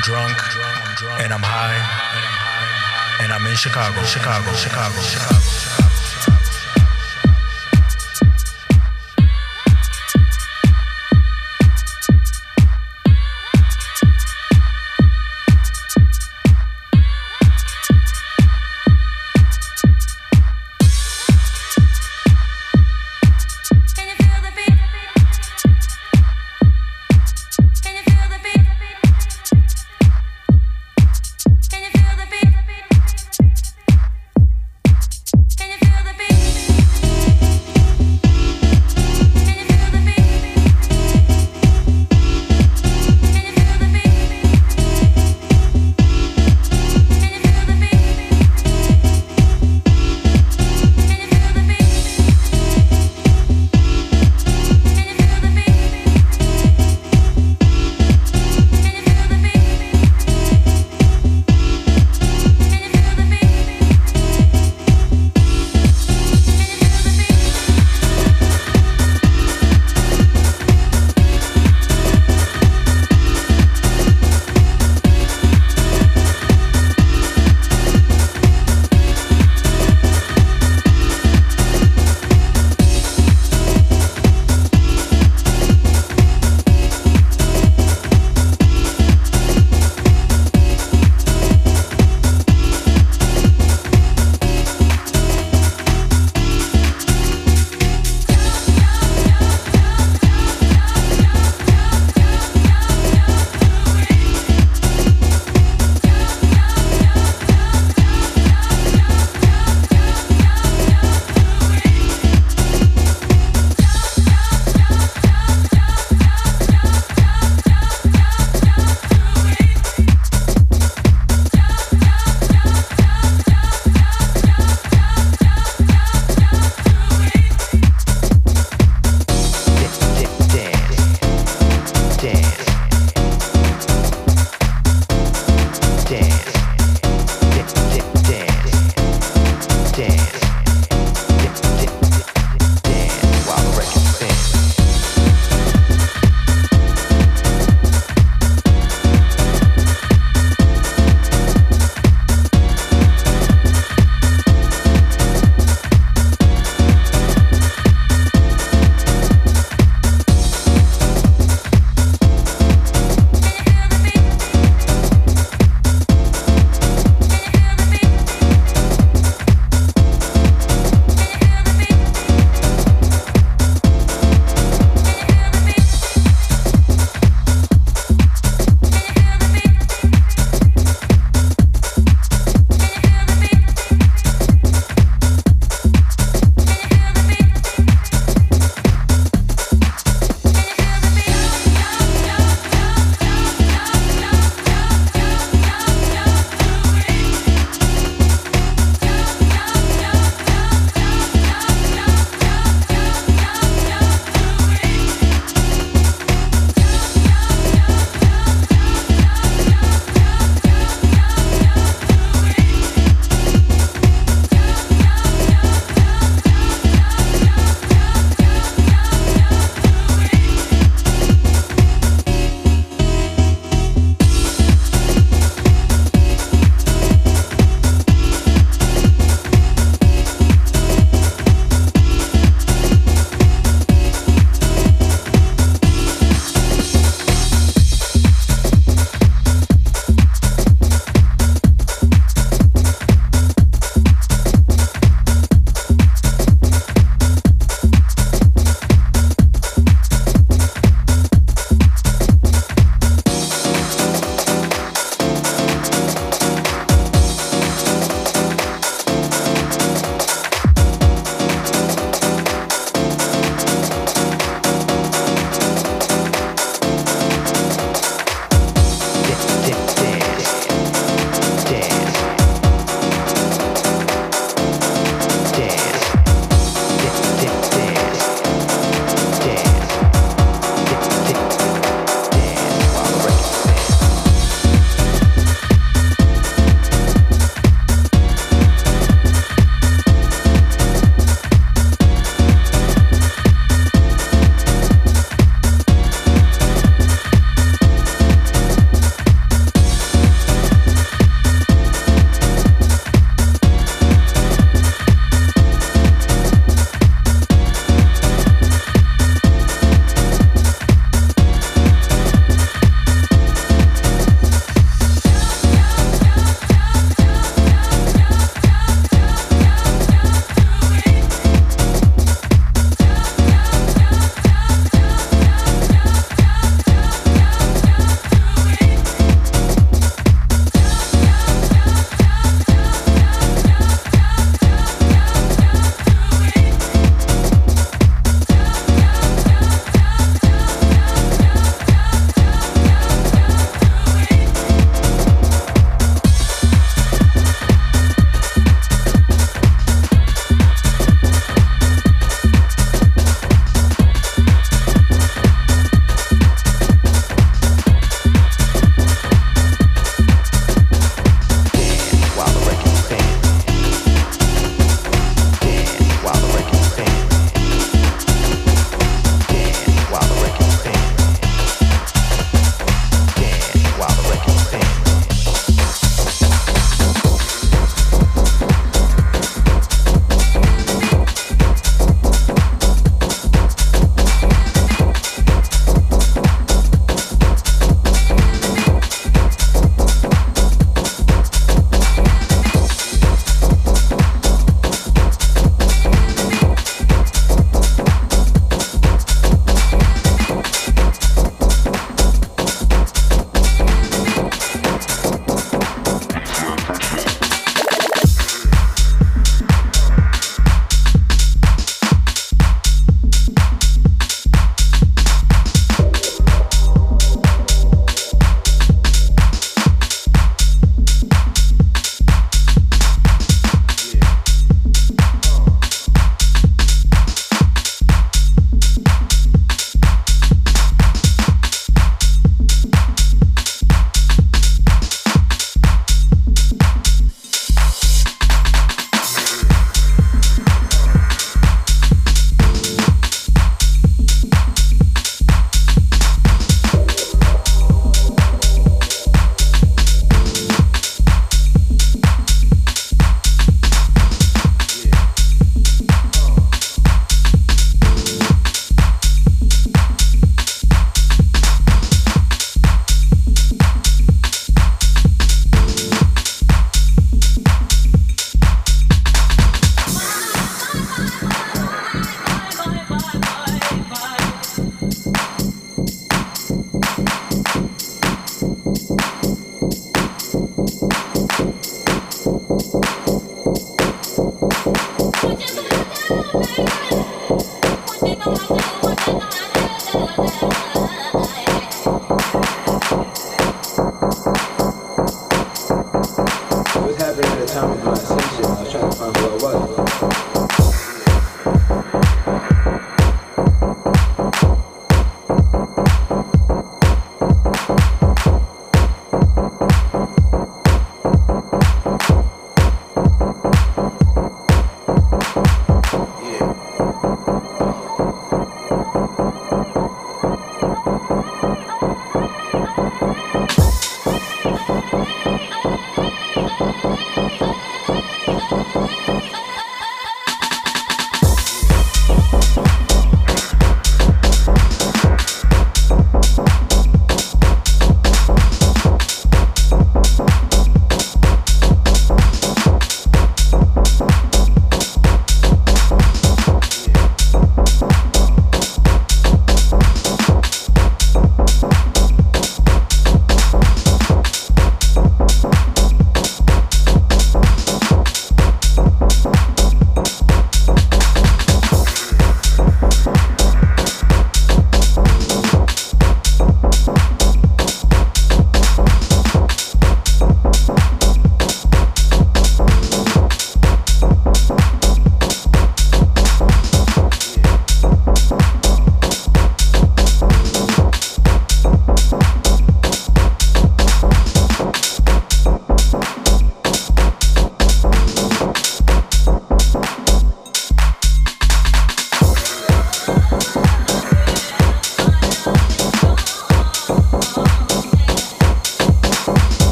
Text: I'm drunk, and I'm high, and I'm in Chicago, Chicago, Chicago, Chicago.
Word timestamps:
I'm 0.00 0.06
drunk, 0.06 0.38
and 1.20 1.30
I'm 1.30 1.42
high, 1.42 1.76
and 3.22 3.30
I'm 3.30 3.46
in 3.46 3.54
Chicago, 3.54 4.02
Chicago, 4.04 4.50
Chicago, 4.54 4.98
Chicago. 5.02 5.69